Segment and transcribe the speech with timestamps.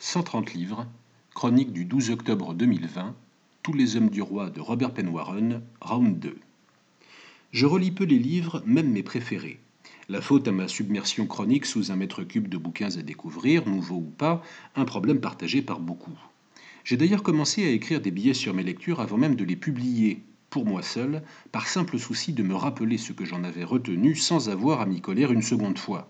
[0.00, 0.86] 130 livres,
[1.34, 3.16] chronique du 12 octobre 2020,
[3.64, 6.38] Tous les hommes du roi de Robert Penwarren, round 2.
[7.50, 9.58] Je relis peu les livres, même mes préférés.
[10.08, 13.96] La faute à ma submersion chronique sous un mètre cube de bouquins à découvrir, nouveaux
[13.96, 14.40] ou pas,
[14.76, 16.16] un problème partagé par beaucoup.
[16.84, 20.22] J'ai d'ailleurs commencé à écrire des billets sur mes lectures avant même de les publier,
[20.48, 24.48] pour moi seul, par simple souci de me rappeler ce que j'en avais retenu sans
[24.48, 26.08] avoir à m'y coller une seconde fois.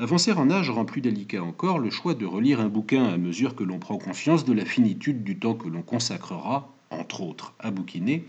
[0.00, 3.54] Avancer en âge rend plus délicat encore le choix de relire un bouquin à mesure
[3.54, 7.70] que l'on prend conscience de la finitude du temps que l'on consacrera, entre autres, à
[7.70, 8.24] bouquiner,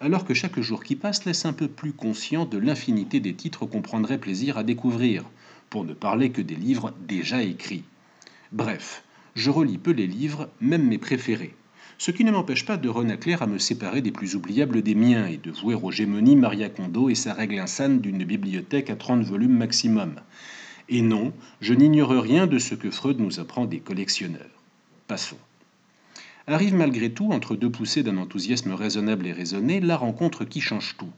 [0.00, 3.66] alors que chaque jour qui passe laisse un peu plus conscient de l'infinité des titres
[3.66, 5.24] qu'on prendrait plaisir à découvrir,
[5.68, 7.84] pour ne parler que des livres déjà écrits.
[8.52, 11.54] Bref, je relis peu les livres, même mes préférés.
[11.98, 15.26] Ce qui ne m'empêche pas de renacler à me séparer des plus oubliables des miens
[15.26, 19.22] et de vouer aux gémonies Maria Kondo et sa règle insane d'une bibliothèque à 30
[19.22, 20.14] volumes maximum.
[20.92, 24.50] Et non, je n'ignore rien de ce que Freud nous apprend des collectionneurs.
[25.06, 25.38] Passons.
[26.48, 30.96] Arrive malgré tout, entre deux poussées d'un enthousiasme raisonnable et raisonné, la rencontre qui change
[30.98, 31.12] tout.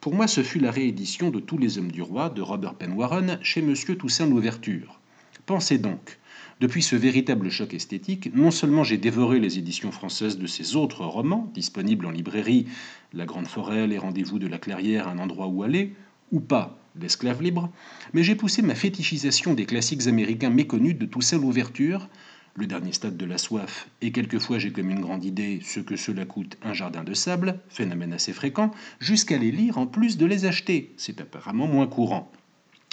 [0.00, 2.94] Pour moi, ce fut la réédition de Tous les hommes du roi de Robert Penn
[2.94, 4.98] Warren chez Monsieur Toussaint Louverture.
[5.46, 6.18] Pensez donc,
[6.60, 11.04] depuis ce véritable choc esthétique, non seulement j'ai dévoré les éditions françaises de ses autres
[11.04, 12.66] romans, disponibles en librairie,
[13.12, 15.94] La Grande Forêt, Les Rendez-vous de la Clairière, Un endroit où aller,
[16.32, 17.70] ou pas, l'esclave libre,
[18.12, 22.08] mais j'ai poussé ma fétichisation des classiques américains méconnus de Toussaint l'ouverture,
[22.54, 25.96] le dernier stade de la soif, et quelquefois j'ai comme une grande idée ce que
[25.96, 28.70] cela coûte un jardin de sable, phénomène assez fréquent,
[29.00, 30.92] jusqu'à les lire en plus de les acheter.
[30.98, 32.30] C'est apparemment moins courant.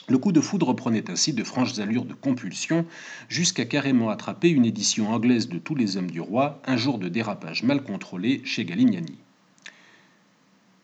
[0.08, 2.86] Le coup de foudre prenait ainsi de franches allures de compulsion,
[3.27, 7.09] jusqu'à carrément attraper une édition anglaise de Tous les hommes du roi, un jour de
[7.09, 9.20] dérapage mal contrôlé chez Galignani.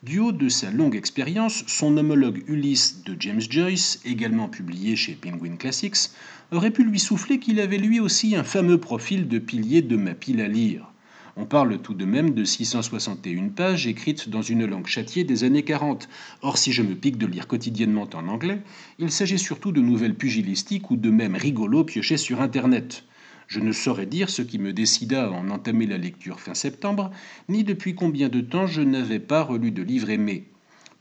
[0.06, 5.14] Du haut de sa longue expérience, son homologue Ulysse de James Joyce, également publié chez
[5.14, 6.12] Penguin Classics,
[6.52, 10.14] aurait pu lui souffler qu'il avait lui aussi un fameux profil de pilier de ma
[10.14, 10.92] pile à lire.
[11.38, 15.64] On parle tout de même de 661 pages écrites dans une langue châtiée des années
[15.64, 16.08] 40.
[16.44, 18.62] Or, si je me pique de lire quotidiennement en anglais,
[19.00, 23.06] il s'agit surtout de nouvelles pugilistiques ou de même rigolos piochés sur Internet.
[23.48, 27.12] Je ne saurais dire ce qui me décida à en entamer la lecture fin septembre,
[27.48, 30.46] ni depuis combien de temps je n'avais pas relu de livre aimé.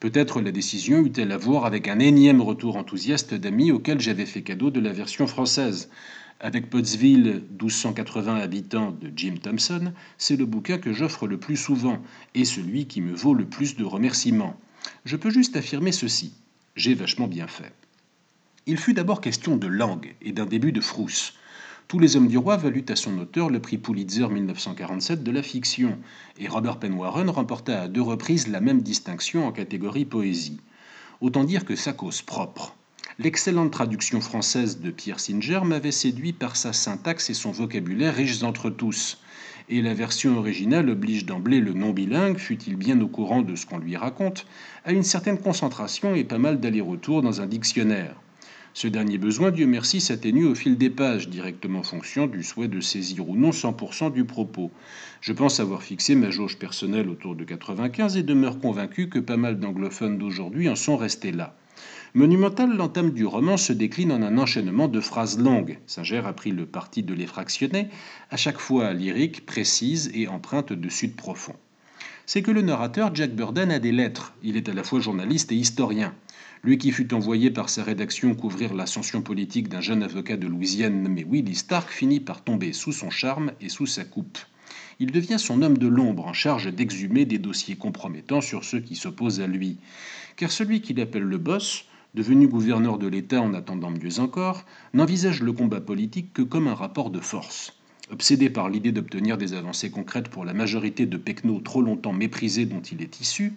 [0.00, 4.42] Peut-être la décision eut-elle à voir avec un énième retour enthousiaste d'amis auxquels j'avais fait
[4.42, 5.88] cadeau de la version française.
[6.40, 12.02] Avec Pottsville, 1280 habitants de Jim Thompson, c'est le bouquin que j'offre le plus souvent
[12.34, 14.60] et celui qui me vaut le plus de remerciements.
[15.06, 16.34] Je peux juste affirmer ceci.
[16.76, 17.72] J'ai vachement bien fait.
[18.66, 21.34] Il fut d'abord question de langue et d'un début de frousse.
[21.86, 25.42] Tous les hommes du roi valut à son auteur le prix Pulitzer 1947 de la
[25.42, 25.98] fiction,
[26.38, 30.60] et Robert Penn Warren remporta à deux reprises la même distinction en catégorie poésie.
[31.20, 32.74] Autant dire que sa cause propre.
[33.18, 38.42] L'excellente traduction française de Pierre Singer m'avait séduit par sa syntaxe et son vocabulaire riches
[38.42, 39.18] entre tous.
[39.68, 43.78] Et la version originale oblige d'emblée le non-bilingue, fut-il bien au courant de ce qu'on
[43.78, 44.46] lui raconte,
[44.86, 48.16] à une certaine concentration et pas mal d'aller-retour dans un dictionnaire.
[48.76, 52.80] Ce dernier besoin, Dieu merci, s'atténue au fil des pages, directement fonction du souhait de
[52.80, 54.72] saisir ou non 100% du propos.
[55.20, 59.36] Je pense avoir fixé ma jauge personnelle autour de 95 et demeure convaincu que pas
[59.36, 61.56] mal d'anglophones d'aujourd'hui en sont restés là.
[62.14, 65.78] Monumental, l'entame du roman se décline en un enchaînement de phrases longues.
[65.86, 67.90] Singer a pris le parti de les fractionner,
[68.32, 71.54] à chaque fois lyriques, précises et empreintes de sud profond.
[72.26, 74.34] C'est que le narrateur Jack Burden a des lettres.
[74.42, 76.12] Il est à la fois journaliste et historien.
[76.64, 81.02] Lui qui fut envoyé par sa rédaction couvrir l'ascension politique d'un jeune avocat de Louisiane
[81.02, 84.38] nommé Willie Stark finit par tomber sous son charme et sous sa coupe.
[84.98, 88.96] Il devient son homme de l'ombre en charge d'exhumer des dossiers compromettants sur ceux qui
[88.96, 89.76] s'opposent à lui.
[90.36, 94.64] Car celui qu'il appelle le boss, devenu gouverneur de l'État en attendant mieux encore,
[94.94, 97.74] n'envisage le combat politique que comme un rapport de force.
[98.10, 102.66] Obsédé par l'idée d'obtenir des avancées concrètes pour la majorité de pecnos trop longtemps méprisés
[102.66, 103.54] dont il est issu,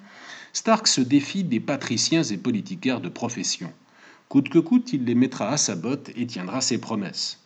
[0.53, 3.71] Stark se défie des patriciens et politicaires de profession.
[4.29, 7.39] Coûte que coûte, il les mettra à sa botte et tiendra ses promesses.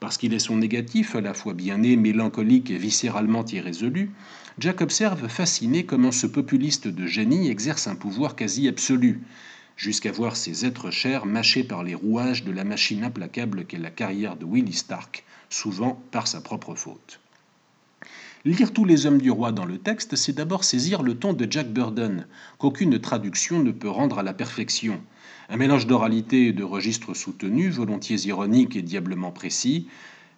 [0.00, 4.10] Parce qu'il est son négatif, à la fois bien né, mélancolique et viscéralement irrésolu,
[4.58, 9.20] Jack observe fasciné comment ce populiste de génie exerce un pouvoir quasi absolu,
[9.78, 13.90] jusqu'à voir ses êtres chers mâchés par les rouages de la machine implacable qu'est la
[13.90, 17.20] carrière de Willie Stark, souvent par sa propre faute.
[18.44, 21.46] Lire tous les hommes du roi dans le texte, c'est d'abord saisir le ton de
[21.50, 22.26] Jack Burden,
[22.58, 25.00] qu'aucune traduction ne peut rendre à la perfection.
[25.48, 29.88] Un mélange d'oralité et de registres soutenus, volontiers ironiques et diablement précis.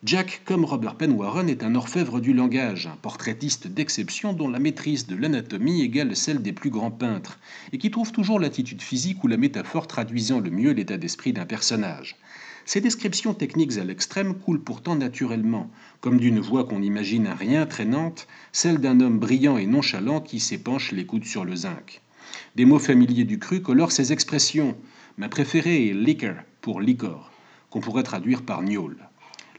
[0.02, 4.58] Jack, comme Robert Penn Warren, est un orfèvre du langage, un portraitiste d'exception dont la
[4.58, 7.38] maîtrise de l'anatomie égale celle des plus grands peintres,
[7.75, 11.44] et qui trouve toujours l'attitude physique ou la métaphore traduisant le mieux l'état d'esprit d'un
[11.44, 12.17] personnage.
[12.64, 15.70] Ces descriptions techniques à l'extrême coulent pourtant naturellement,
[16.00, 20.41] comme d'une voix qu'on imagine un rien traînante, celle d'un homme brillant et nonchalant qui
[20.41, 22.00] s'épanche les coudes sur le zinc.
[22.56, 24.79] Des mots familiers du cru colorent ces expressions.
[25.19, 27.31] Ma préférée est liquor pour licor,
[27.69, 28.97] qu'on pourrait traduire par gnôle.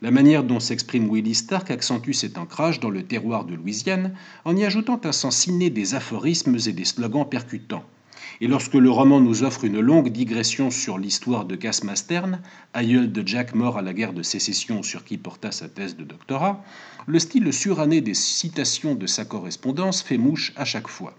[0.04, 4.16] La manière dont s'exprime Willie Stark accentue cet ancrage dans le terroir de Louisiane
[4.46, 7.84] en y ajoutant un sens ciné des aphorismes et des slogans percutants.
[8.40, 12.42] Et lorsque le roman nous offre une longue digression sur l'histoire de Cass Mastern,
[12.74, 16.04] aïeul de Jack mort à la guerre de sécession sur qui porta sa thèse de
[16.04, 16.66] doctorat,
[17.06, 21.14] le style suranné des citations de sa correspondance fait mouche à chaque fois.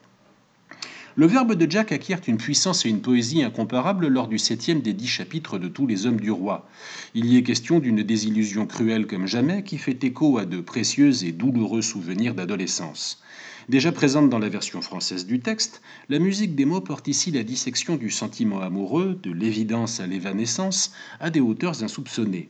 [1.14, 4.94] Le verbe de Jack acquiert une puissance et une poésie incomparables lors du septième des
[4.94, 6.66] dix chapitres de Tous les hommes du roi.
[7.14, 11.22] Il y est question d'une désillusion cruelle comme jamais qui fait écho à de précieux
[11.22, 13.22] et douloureux souvenirs d'adolescence.
[13.68, 17.42] Déjà présente dans la version française du texte, la musique des mots porte ici la
[17.42, 22.48] dissection du sentiment amoureux, de l'évidence à l'évanescence, à des hauteurs insoupçonnées.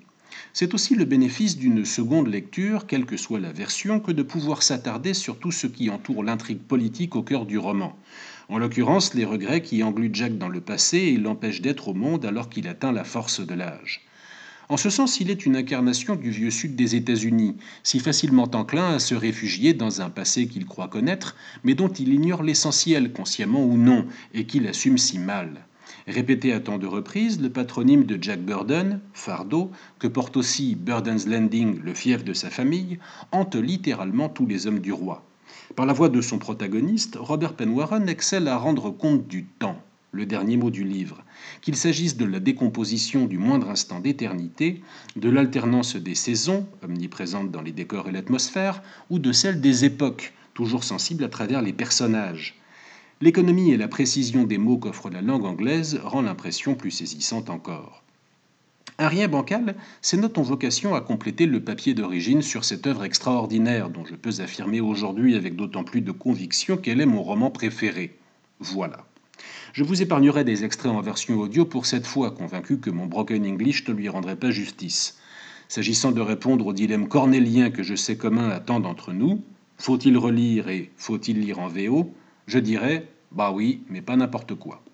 [0.52, 4.62] C'est aussi le bénéfice d'une seconde lecture, quelle que soit la version, que de pouvoir
[4.62, 7.98] s'attarder sur tout ce qui entoure l'intrigue politique au cœur du roman.
[8.48, 12.24] En l'occurrence, les regrets qui engluent Jack dans le passé et l'empêchent d'être au monde
[12.24, 14.02] alors qu'il atteint la force de l'âge.
[14.68, 18.94] En ce sens, il est une incarnation du vieux sud des États-Unis, si facilement enclin
[18.94, 23.64] à se réfugier dans un passé qu'il croit connaître, mais dont il ignore l'essentiel, consciemment
[23.64, 25.66] ou non, et qu'il assume si mal.
[26.06, 31.26] Répété à tant de reprises, le patronyme de Jack Burden, Fardeau, que porte aussi Burden's
[31.26, 32.98] Landing, le fief de sa famille,
[33.30, 35.24] hante littéralement tous les hommes du roi.
[35.76, 39.80] Par la voix de son protagoniste, Robert Penn Warren excelle à rendre compte du temps,
[40.10, 41.22] le dernier mot du livre,
[41.60, 44.82] qu'il s'agisse de la décomposition du moindre instant d'éternité,
[45.16, 50.32] de l'alternance des saisons, omniprésentes dans les décors et l'atmosphère, ou de celle des époques,
[50.54, 52.58] toujours sensibles à travers les personnages.
[53.20, 58.02] L'économie et la précision des mots qu'offre la langue anglaise rend l'impression plus saisissante encore.
[59.08, 63.90] Rien bancal, ces notes ont vocation à compléter le papier d'origine sur cette œuvre extraordinaire
[63.90, 68.16] dont je peux affirmer aujourd'hui avec d'autant plus de conviction qu'elle est mon roman préféré.
[68.60, 69.04] Voilà.
[69.72, 73.44] Je vous épargnerai des extraits en version audio pour cette fois, convaincu que mon broken
[73.44, 75.18] English ne lui rendrait pas justice.
[75.68, 79.42] S'agissant de répondre au dilemme cornélien que je sais commun à tant d'entre nous,
[79.78, 82.14] faut-il relire et faut-il lire en VO
[82.46, 84.84] Je dirais, bah oui, mais pas n'importe quoi.